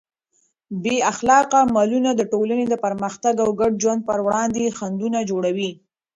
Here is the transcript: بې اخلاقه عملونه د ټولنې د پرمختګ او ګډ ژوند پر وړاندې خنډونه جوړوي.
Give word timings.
بې 0.83 0.95
اخلاقه 1.11 1.57
عملونه 1.67 2.09
د 2.15 2.21
ټولنې 2.31 2.65
د 2.69 2.75
پرمختګ 2.85 3.33
او 3.43 3.49
ګډ 3.59 3.73
ژوند 3.81 4.01
پر 4.09 4.19
وړاندې 4.25 4.75
خنډونه 4.77 5.19
جوړوي. 5.29 5.71